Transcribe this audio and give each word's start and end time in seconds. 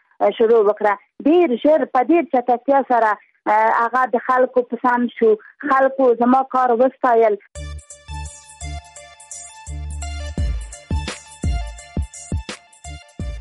شروع 0.42 0.62
وکړه 0.68 1.30
ډیر 1.30 1.56
ژر 1.64 1.88
په 1.96 2.04
ډیر 2.12 2.28
چټکتیا 2.28 2.84
سره 2.92 3.58
هغه 3.82 4.06
د 4.16 4.26
خلکو 4.30 4.68
پسند 4.76 5.16
شو 5.20 5.32
خلکو 5.72 6.10
زما 6.24 6.44
کار 6.58 6.74
وستایل 6.84 7.38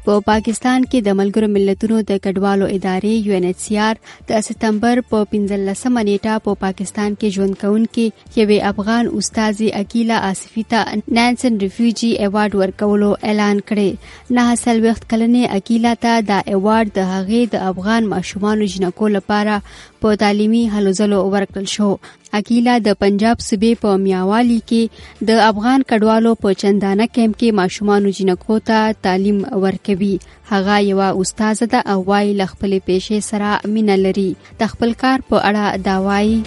په 0.10 0.18
پاکستان 0.34 0.82
کې 0.90 1.00
د 1.08 1.18
ملګرو 1.20 1.48
ملتونو 1.56 1.98
د 2.12 2.20
کډوالو 2.24 2.68
ادارې 2.76 3.14
یو 3.28 3.34
ان 3.40 3.44
ایچ 3.50 3.60
سی 3.66 3.76
د 4.30 4.40
سپتمبر 4.48 4.96
په 5.10 5.18
15 5.34 5.92
منېټه 5.98 6.34
په 6.46 6.52
پاکستان 6.64 7.10
کې 7.20 7.34
ژوند 7.36 7.54
کوونکې 7.64 8.06
یوې 8.40 8.58
افغان 8.72 9.06
استاذي 9.20 9.68
اکیلا 9.82 10.18
آصفی 10.32 10.64
ته 10.72 10.98
نانسن 11.18 11.54
ریفیوجی 11.66 12.10
ایوارډ 12.24 12.52
ورکولو 12.62 13.10
اعلان 13.30 13.58
کړي 13.74 14.34
نه 14.40 14.48
حاصل 14.50 14.78
وخت 14.88 15.04
کلنې 15.12 15.44
اکیلا 15.62 15.94
ته 16.08 16.14
دا 16.32 16.40
ایوارډ 16.54 16.88
د 16.98 17.10
هغې 17.14 17.42
د 17.58 17.70
افغان 17.74 18.02
ماشومان 18.16 18.66
جنکو 18.78 19.08
لپاره 19.18 19.56
په 20.04 20.10
تعلیمي 20.22 20.62
هلو 20.74 20.92
ځلو 21.00 21.18
ورکړل 21.34 21.68
شو 21.76 21.90
اکیلا 22.40 22.76
د 22.88 22.96
پنجاب 23.04 23.38
صوبې 23.48 23.72
په 23.84 23.92
میاوالی 24.08 24.60
کې 24.72 25.26
د 25.30 25.42
افغان 25.52 25.80
کډوالو 25.90 26.32
په 26.46 26.50
چندانه 26.62 27.08
کیمپ 27.18 27.38
کې 27.40 27.58
ماشومانو 27.62 28.14
جنکو 28.20 28.58
ته 28.70 28.94
تعلیم 29.08 29.40
ورکوي 29.66 30.14
هغه 30.54 30.78
یو 30.90 31.08
استاد 31.26 31.64
ده 31.76 31.82
او 31.96 31.98
وايي 32.12 32.34
ل 32.44 32.52
خپل 32.54 32.78
پیشې 32.78 33.28
سره 33.30 33.74
مینه 33.76 33.98
لري 34.06 34.30
د 34.64 34.72
خپل 34.76 34.96
کار 35.04 35.28
په 35.34 35.52
اړه 35.52 35.84
دا 35.90 36.00
وايي 36.08 36.40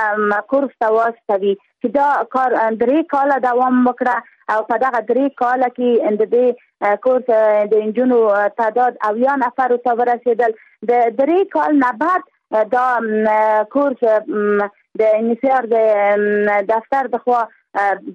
کورس 0.52 0.72
ته 0.84 0.88
واستوي 0.96 1.52
چې 1.80 1.86
دا 1.98 2.08
کار 2.36 2.50
درې 2.82 2.98
کال 3.12 3.30
دوام 3.48 3.74
وکړه 3.90 4.16
او 4.54 4.60
په 4.70 4.76
دغه 4.84 5.00
درې 5.10 5.26
کال 5.42 5.62
کې 5.76 5.90
د 6.20 6.22
دې 6.34 6.46
کورس 7.06 7.26
د 7.74 7.84
انجونو 7.84 8.18
تعداد 8.62 8.92
او 9.10 9.12
یا 9.26 9.34
نفر 9.44 9.76
ته 9.86 9.90
ورسېدل 10.00 10.52
د 10.90 10.92
درې 11.18 11.38
کال 11.54 11.72
نه 11.82 11.90
بعد 12.02 12.22
دا 12.76 12.88
کورس 13.74 14.00
د 15.00 15.02
انسیار 15.22 15.62
د 15.74 15.76
دفتر 16.72 17.02
د 17.14 17.24
خوا 17.24 17.40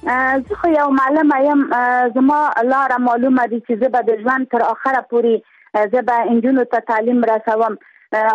زه 0.03 0.45
خو 0.61 0.69
یو 0.69 0.89
معلومه 0.89 1.45
یم 1.45 1.71
زما 2.15 2.51
لار 2.71 2.91
معلومه 3.01 3.47
دي 3.47 3.63
چې 3.69 3.81
زه 3.83 3.89
به 3.95 4.01
د 4.11 4.21
ژوند 4.23 4.47
تر 4.53 4.63
اخره 4.73 5.01
پورې 5.13 5.89
زه 5.95 6.03
به 6.03 6.29
انجونو 6.35 6.65
ته 6.75 6.81
تعلیم 6.91 7.25
رسوم 7.31 7.75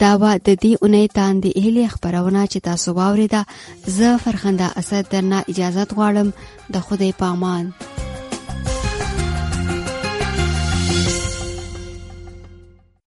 دا 0.00 0.12
به 0.20 0.30
د 0.46 0.48
دې 0.62 0.72
اونۍ 0.82 1.06
تاندې 1.18 1.50
هلي 1.64 1.84
خبرونه 1.94 2.42
چې 2.52 2.58
تاسو 2.68 2.88
واوریده 2.98 3.40
زه 3.96 4.08
فرخنده 4.24 4.66
اسد 4.80 5.04
درنه 5.12 5.38
اجازه 5.52 5.84
غواړم 5.96 6.28
د 6.72 6.76
خوده 6.86 7.08
پامان 7.20 7.64
پا 7.78 8.01